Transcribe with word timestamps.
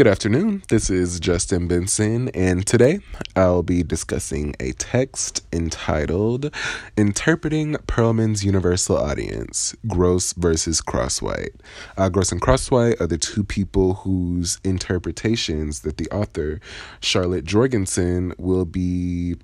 Good 0.00 0.06
afternoon. 0.06 0.62
This 0.70 0.88
is 0.88 1.20
Justin 1.20 1.68
Benson, 1.68 2.30
and 2.30 2.66
today 2.66 3.00
I'll 3.36 3.62
be 3.62 3.82
discussing 3.82 4.56
a 4.58 4.72
text 4.72 5.44
entitled 5.52 6.54
Interpreting 6.96 7.76
Perelman's 7.86 8.42
Universal 8.42 8.96
Audience 8.96 9.76
Gross 9.86 10.32
versus 10.32 10.80
Crosswhite. 10.80 11.54
Uh, 11.98 12.08
Gross 12.08 12.32
and 12.32 12.40
Crosswhite 12.40 12.98
are 12.98 13.06
the 13.06 13.18
two 13.18 13.44
people 13.44 13.92
whose 13.92 14.58
interpretations 14.64 15.80
that 15.80 15.98
the 15.98 16.08
author, 16.08 16.60
Charlotte 17.02 17.44
Jorgensen, 17.44 18.32
will 18.38 18.64
be 18.64 19.36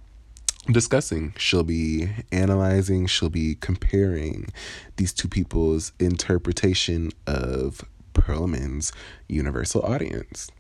discussing. 0.73 1.35
She'll 1.37 1.65
be 1.65 2.09
analyzing, 2.33 3.09
she'll 3.09 3.29
be 3.29 3.57
comparing 3.57 4.49
these 4.97 5.13
two 5.13 5.29
people's 5.29 5.93
interpretation 6.01 7.11
of 7.27 7.85
Perelman's 8.27 8.93
universal 9.29 9.83
audience. 9.83 10.51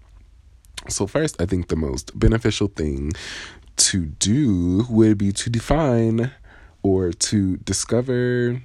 So, 0.89 1.07
first, 1.07 1.41
I 1.41 1.47
think 1.47 1.69
the 1.69 1.77
most 1.77 2.17
beneficial 2.19 2.69
thing 2.69 3.13
to 3.77 4.07
do 4.07 4.85
would 4.89 5.19
be 5.19 5.33
to 5.33 5.51
define 5.51 6.31
or 6.83 7.13
to 7.13 7.57
discover, 7.59 8.63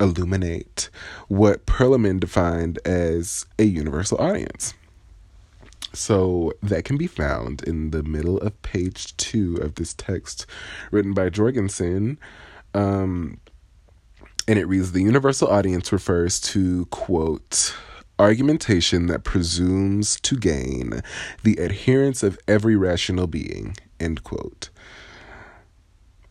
illuminate 0.00 0.88
what 1.28 1.66
Perelman 1.66 2.20
defined 2.20 2.78
as 2.84 3.46
a 3.58 3.64
universal 3.64 4.18
audience. 4.18 4.74
So 5.94 6.52
that 6.62 6.84
can 6.84 6.96
be 6.96 7.06
found 7.06 7.62
in 7.64 7.90
the 7.90 8.02
middle 8.02 8.38
of 8.38 8.60
page 8.62 9.16
two 9.16 9.56
of 9.56 9.74
this 9.74 9.92
text 9.92 10.46
written 10.90 11.12
by 11.12 11.28
Jorgensen. 11.28 12.18
Um, 12.72 13.38
and 14.52 14.58
it 14.58 14.66
reads 14.66 14.92
The 14.92 15.00
universal 15.00 15.48
audience 15.48 15.90
refers 15.92 16.38
to, 16.40 16.84
quote, 16.86 17.74
argumentation 18.18 19.06
that 19.06 19.24
presumes 19.24 20.20
to 20.20 20.36
gain 20.36 21.00
the 21.42 21.56
adherence 21.56 22.22
of 22.22 22.38
every 22.46 22.76
rational 22.76 23.26
being, 23.26 23.74
end 23.98 24.24
quote. 24.24 24.68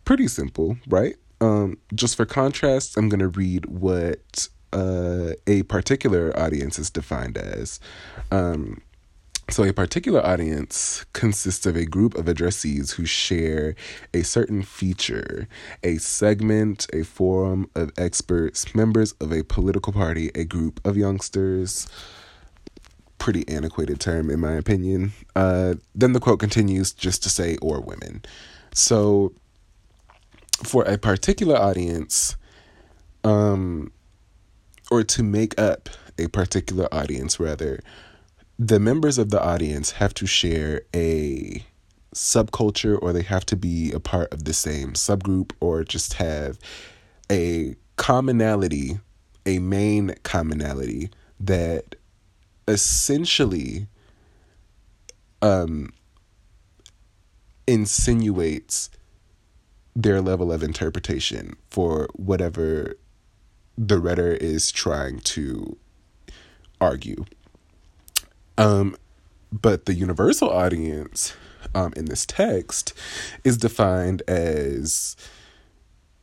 Pretty 0.06 0.28
simple, 0.28 0.78
right? 0.88 1.16
Um, 1.42 1.80
just 1.96 2.16
for 2.16 2.28
contrast, 2.28 2.96
I'm 2.96 3.10
going 3.10 3.22
to 3.22 3.28
read 3.28 3.66
what 3.66 4.50
uh, 4.72 5.32
a 5.48 5.64
particular 5.64 6.32
audience 6.40 6.78
is 6.78 6.92
defined 6.92 7.40
as. 7.40 7.80
Um, 8.30 8.84
so, 9.52 9.64
a 9.64 9.74
particular 9.74 10.26
audience 10.26 11.06
consists 11.12 11.66
of 11.66 11.76
a 11.76 11.86
group 11.86 12.16
of 12.16 12.26
addressees 12.26 12.94
who 12.94 13.06
share 13.06 13.76
a 14.14 14.24
certain 14.24 14.62
feature, 14.62 15.48
a 15.84 15.98
segment, 15.98 16.88
a 16.94 17.04
forum 17.04 17.70
of 17.76 17.92
experts, 17.98 18.74
members 18.74 19.12
of 19.14 19.34
a 19.34 19.44
political 19.44 19.92
party, 19.92 20.32
a 20.36 20.46
group 20.46 20.80
of 20.86 20.96
youngsters. 20.96 21.88
Pretty 23.18 23.48
antiquated 23.50 24.00
term, 24.00 24.30
in 24.30 24.40
my 24.40 24.54
opinion. 24.54 25.12
Uh, 25.36 25.76
then 25.94 26.14
the 26.14 26.22
quote 26.22 26.40
continues 26.40 26.94
just 26.94 27.22
to 27.24 27.30
say, 27.30 27.58
or 27.62 27.82
women. 27.82 28.24
So, 28.74 29.34
for 30.64 30.84
a 30.86 30.98
particular 30.98 31.58
audience, 31.58 32.38
um, 33.26 33.92
or 34.90 35.04
to 35.04 35.24
make 35.24 35.60
up 35.60 35.90
a 36.18 36.28
particular 36.28 36.88
audience, 36.94 37.40
rather, 37.40 37.82
the 38.64 38.80
members 38.80 39.18
of 39.18 39.32
the 39.32 39.44
audience 39.44 39.90
have 39.90 40.14
to 40.14 40.28
share 40.28 40.84
a 40.94 41.66
subculture 42.14 43.02
or 43.02 43.12
they 43.12 43.24
have 43.24 43.44
to 43.44 43.56
be 43.56 43.92
a 43.92 44.00
part 44.00 44.32
of 44.32 44.44
the 44.44 44.54
same 44.54 44.94
subgroup 44.94 45.52
or 45.60 45.84
just 45.84 46.14
have 46.14 46.60
a 47.32 47.76
commonality, 47.96 49.00
a 49.48 49.58
main 49.58 50.14
commonality 50.22 51.10
that 51.40 51.96
essentially 52.68 53.88
um, 55.42 55.92
insinuates 57.66 58.92
their 59.96 60.22
level 60.22 60.52
of 60.52 60.62
interpretation 60.62 61.56
for 61.72 62.08
whatever 62.14 62.94
the 63.76 63.98
writer 63.98 64.34
is 64.34 64.72
trying 64.72 65.20
to 65.22 65.76
argue. 66.80 67.26
Um, 68.62 68.96
but 69.52 69.86
the 69.86 69.94
universal 69.94 70.50
audience 70.50 71.34
um, 71.76 71.94
in 71.96 72.06
this 72.06 72.26
text 72.26 72.94
is 73.44 73.58
defined 73.58 74.22
as 74.28 75.16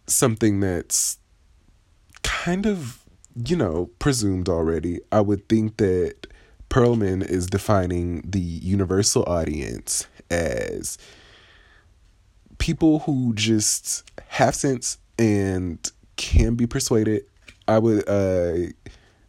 something 0.06 0.60
that's 0.60 1.18
kind 2.22 2.66
of, 2.66 3.02
you 3.44 3.56
know, 3.56 3.90
presumed 3.98 4.48
already. 4.48 5.00
I 5.12 5.20
would 5.20 5.48
think 5.48 5.76
that 5.78 6.26
Perelman 6.70 7.26
is 7.26 7.46
defining 7.46 8.22
the 8.22 8.40
universal 8.40 9.24
audience 9.24 10.06
as 10.30 10.98
people 12.58 13.00
who 13.00 13.32
just 13.34 14.10
have 14.28 14.54
sense 14.54 14.98
and 15.18 15.90
can 16.16 16.54
be 16.54 16.66
persuaded. 16.66 17.24
I 17.66 17.78
would 17.78 18.08
uh, 18.08 18.72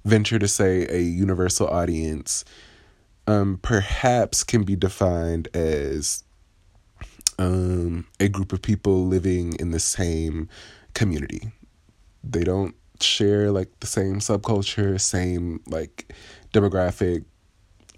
venture 0.05 0.39
to 0.39 0.47
say 0.47 0.87
a 0.89 0.99
universal 0.99 1.67
audience 1.67 2.45
um, 3.29 3.59
perhaps 3.61 4.43
can 4.43 4.63
be 4.63 4.75
defined 4.75 5.47
as 5.53 6.23
um, 7.37 8.07
a 8.19 8.27
group 8.27 8.51
of 8.51 8.61
people 8.61 9.05
living 9.05 9.53
in 9.59 9.69
the 9.69 9.79
same 9.79 10.49
community. 10.95 11.51
They 12.23 12.43
don't 12.43 12.75
share 12.99 13.51
like 13.51 13.69
the 13.81 13.87
same 13.87 14.15
subculture, 14.15 14.99
same 14.99 15.61
like 15.67 16.11
demographic, 16.53 17.23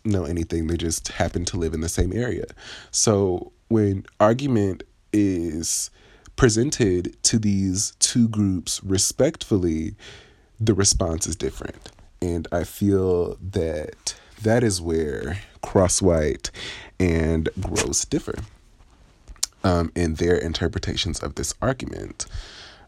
no 0.03 0.25
anything. 0.25 0.67
They 0.67 0.75
just 0.75 1.07
happen 1.07 1.45
to 1.45 1.57
live 1.57 1.73
in 1.73 1.79
the 1.79 1.89
same 1.89 2.11
area. 2.11 2.45
So 2.91 3.53
when 3.69 4.05
argument 4.19 4.83
is 5.13 5.91
presented 6.35 7.15
to 7.23 7.39
these 7.39 7.93
two 7.99 8.27
groups 8.27 8.83
respectfully, 8.83 9.95
the 10.59 10.73
response 10.73 11.25
is 11.25 11.37
different. 11.37 11.89
And 12.21 12.47
I 12.51 12.65
feel 12.65 13.37
that 13.41 14.15
that 14.43 14.63
is 14.63 14.81
where 14.81 15.39
Crosswhite 15.63 16.49
and 16.99 17.49
Gross 17.59 18.05
differ 18.05 18.35
um, 19.63 19.91
in 19.95 20.15
their 20.15 20.35
interpretations 20.35 21.19
of 21.19 21.35
this 21.35 21.53
argument. 21.61 22.25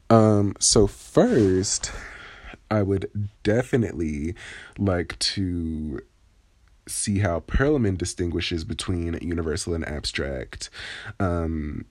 Um, 0.10 0.56
so, 0.60 0.88
first, 0.88 1.92
I 2.70 2.82
would 2.82 3.30
definitely 3.44 4.36
like 4.78 5.18
to 5.20 6.02
see 6.88 7.20
how 7.20 7.40
Perelman 7.42 7.98
distinguishes 7.98 8.64
between 8.64 9.18
universal 9.22 9.74
and 9.74 9.88
abstract. 9.88 10.70
Um, 11.20 11.86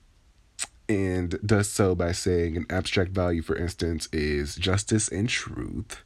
and 0.88 1.38
does 1.46 1.70
so 1.70 1.94
by 1.94 2.12
saying 2.12 2.56
an 2.56 2.66
abstract 2.68 3.12
value, 3.12 3.42
for 3.42 3.56
instance, 3.56 4.08
is 4.12 4.56
justice 4.56 5.08
and 5.08 5.28
truth. 5.28 6.02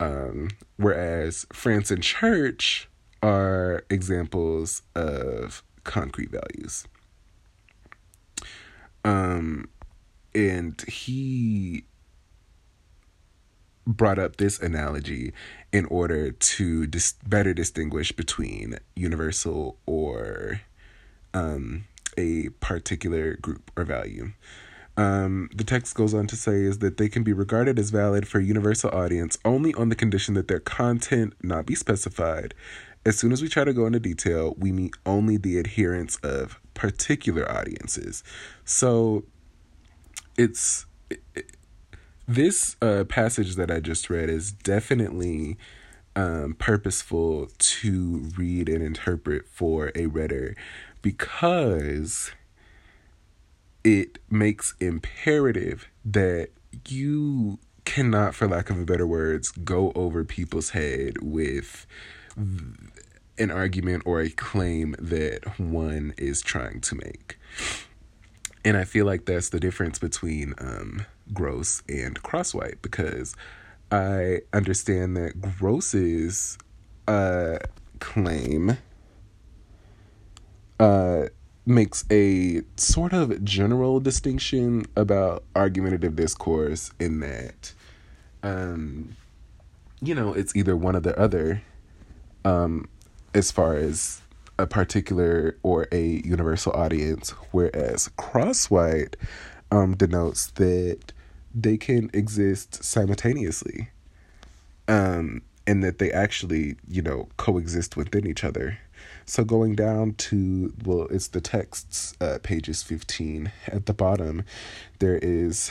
Um, 0.00 0.48
whereas 0.76 1.46
France 1.52 1.90
and 1.90 2.02
church 2.02 2.88
are 3.22 3.84
examples 3.90 4.82
of 4.94 5.62
concrete 5.84 6.30
values. 6.30 6.86
Um, 9.04 9.68
and 10.34 10.80
he 10.88 11.84
brought 13.86 14.18
up 14.18 14.36
this 14.36 14.58
analogy 14.60 15.32
in 15.72 15.84
order 15.86 16.30
to 16.30 16.86
dis- 16.86 17.14
better 17.26 17.52
distinguish 17.52 18.12
between 18.12 18.78
universal 18.94 19.76
or 19.86 20.60
um, 21.34 21.84
a 22.16 22.48
particular 22.60 23.34
group 23.34 23.70
or 23.76 23.84
value. 23.84 24.32
Um, 25.00 25.48
the 25.54 25.64
text 25.64 25.94
goes 25.94 26.12
on 26.12 26.26
to 26.26 26.36
say 26.36 26.60
is 26.60 26.80
that 26.80 26.98
they 26.98 27.08
can 27.08 27.22
be 27.22 27.32
regarded 27.32 27.78
as 27.78 27.88
valid 27.88 28.28
for 28.28 28.38
a 28.38 28.44
universal 28.44 28.90
audience 28.90 29.38
only 29.46 29.72
on 29.72 29.88
the 29.88 29.94
condition 29.94 30.34
that 30.34 30.46
their 30.46 30.60
content 30.60 31.32
not 31.42 31.64
be 31.64 31.74
specified. 31.74 32.52
As 33.06 33.18
soon 33.18 33.32
as 33.32 33.40
we 33.40 33.48
try 33.48 33.64
to 33.64 33.72
go 33.72 33.86
into 33.86 33.98
detail, 33.98 34.54
we 34.58 34.72
meet 34.72 34.92
only 35.06 35.38
the 35.38 35.56
adherence 35.56 36.16
of 36.16 36.60
particular 36.74 37.50
audiences. 37.50 38.22
So 38.66 39.24
it's 40.36 40.84
it, 41.08 41.22
this 42.28 42.76
uh, 42.82 43.04
passage 43.04 43.56
that 43.56 43.70
I 43.70 43.80
just 43.80 44.10
read 44.10 44.28
is 44.28 44.52
definitely 44.52 45.56
um, 46.14 46.56
purposeful 46.58 47.48
to 47.56 48.30
read 48.36 48.68
and 48.68 48.82
interpret 48.82 49.48
for 49.48 49.92
a 49.94 50.04
reader 50.08 50.54
because 51.00 52.32
it 53.84 54.18
makes 54.30 54.74
imperative 54.80 55.88
that 56.04 56.50
you 56.88 57.58
cannot, 57.84 58.34
for 58.34 58.46
lack 58.46 58.70
of 58.70 58.84
better 58.86 59.06
words, 59.06 59.50
go 59.50 59.92
over 59.94 60.24
people's 60.24 60.70
head 60.70 61.16
with 61.22 61.86
an 62.36 63.50
argument 63.50 64.02
or 64.06 64.20
a 64.20 64.30
claim 64.30 64.94
that 64.98 65.58
one 65.58 66.14
is 66.18 66.42
trying 66.42 66.80
to 66.82 66.94
make. 66.94 67.38
And 68.64 68.76
I 68.76 68.84
feel 68.84 69.06
like 69.06 69.24
that's 69.24 69.48
the 69.48 69.60
difference 69.60 69.98
between 69.98 70.54
um, 70.58 71.06
Gross 71.32 71.82
and 71.88 72.22
Crosswhite 72.22 72.82
because 72.82 73.34
I 73.90 74.40
understand 74.52 75.16
that 75.16 75.40
Gross's 75.40 76.58
uh, 77.08 77.58
claim 77.98 78.76
uh, 80.78 81.24
makes 81.70 82.04
a 82.10 82.62
sort 82.76 83.12
of 83.12 83.44
general 83.44 84.00
distinction 84.00 84.86
about 84.96 85.44
argumentative 85.54 86.16
discourse 86.16 86.92
in 86.98 87.20
that, 87.20 87.72
um, 88.42 89.16
you 90.02 90.14
know, 90.14 90.32
it's 90.32 90.54
either 90.54 90.76
one 90.76 90.96
or 90.96 91.00
the 91.00 91.18
other 91.18 91.62
um, 92.44 92.88
as 93.34 93.50
far 93.50 93.76
as 93.76 94.20
a 94.58 94.66
particular 94.66 95.56
or 95.62 95.86
a 95.92 96.22
universal 96.24 96.72
audience, 96.72 97.30
whereas 97.50 98.08
cross-white 98.16 99.16
um, 99.70 99.96
denotes 99.96 100.50
that 100.52 101.12
they 101.54 101.76
can 101.76 102.10
exist 102.12 102.82
simultaneously 102.84 103.88
um, 104.88 105.42
and 105.66 105.82
that 105.82 105.98
they 105.98 106.10
actually, 106.10 106.76
you 106.88 107.02
know, 107.02 107.28
coexist 107.36 107.96
within 107.96 108.26
each 108.26 108.44
other. 108.44 108.78
So 109.26 109.44
going 109.44 109.74
down 109.74 110.14
to, 110.14 110.72
well, 110.84 111.06
it's 111.10 111.28
the 111.28 111.40
texts, 111.40 112.14
uh, 112.20 112.38
pages 112.42 112.82
15. 112.82 113.52
At 113.68 113.86
the 113.86 113.94
bottom, 113.94 114.44
there 114.98 115.18
is 115.22 115.70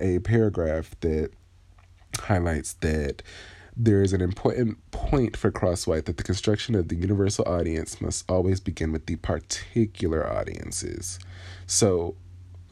a 0.00 0.18
paragraph 0.20 0.94
that 1.00 1.30
highlights 2.18 2.74
that 2.74 3.22
there 3.76 4.02
is 4.02 4.12
an 4.12 4.20
important 4.20 4.78
point 4.90 5.36
for 5.36 5.52
Crosswhite 5.52 6.06
that 6.06 6.16
the 6.16 6.24
construction 6.24 6.74
of 6.74 6.88
the 6.88 6.96
universal 6.96 7.44
audience 7.46 8.00
must 8.00 8.28
always 8.28 8.58
begin 8.58 8.90
with 8.90 9.06
the 9.06 9.16
particular 9.16 10.28
audiences. 10.28 11.18
So, 11.66 12.16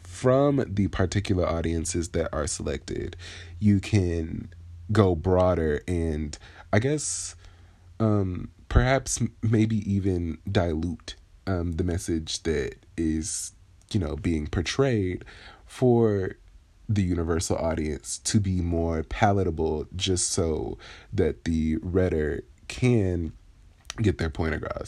from 0.03 0.65
the 0.67 0.89
particular 0.89 1.47
audiences 1.47 2.09
that 2.11 2.29
are 2.33 2.47
selected, 2.47 3.17
you 3.61 3.79
can 3.79 4.49
go 4.91 5.15
broader 5.15 5.83
and 5.87 6.37
I 6.73 6.79
guess 6.79 7.37
um, 8.01 8.51
perhaps 8.69 9.21
maybe 9.43 9.79
even 9.91 10.39
dilute 10.51 11.17
um, 11.47 11.73
the 11.73 11.85
message 11.85 12.43
that 12.43 12.75
is, 12.97 13.53
you 13.93 14.01
know, 14.01 14.17
being 14.17 14.47
portrayed 14.47 15.25
for 15.67 16.37
the 16.89 17.03
universal 17.03 17.57
audience 17.57 18.19
to 18.19 18.39
be 18.41 18.61
more 18.61 19.03
palatable 19.03 19.87
just 19.97 20.31
so 20.31 20.79
that 21.13 21.45
the 21.45 21.77
reader 21.83 22.43
can 22.69 23.33
get 24.01 24.19
their 24.19 24.31
point 24.31 24.55
across. 24.55 24.85